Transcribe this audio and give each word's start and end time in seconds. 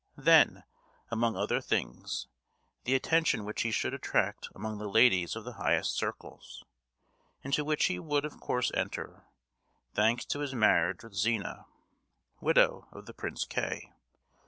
Then, 0.17 0.63
among 1.11 1.35
other 1.35 1.61
things, 1.61 2.25
the 2.85 2.95
attention 2.95 3.45
which 3.45 3.61
he 3.61 3.69
should 3.69 3.93
attract 3.93 4.49
among 4.55 4.79
the 4.79 4.89
ladies 4.89 5.35
of 5.35 5.43
the 5.43 5.53
highest 5.61 5.95
circles, 5.95 6.63
into 7.43 7.63
which 7.63 7.85
he 7.85 7.99
would 7.99 8.25
of 8.25 8.39
course 8.39 8.71
enter, 8.73 9.27
thanks 9.93 10.25
to 10.25 10.39
his 10.39 10.55
marriage 10.55 11.03
with 11.03 11.13
Zina—widow 11.13 12.87
of 12.91 13.05
the 13.05 13.13
Prince 13.13 13.45
K. 13.45 13.93